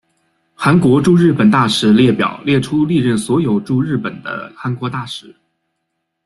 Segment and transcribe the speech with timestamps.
[0.55, 5.31] 韩国驻日本大使列表列出历任所有驻日本的韩国大使。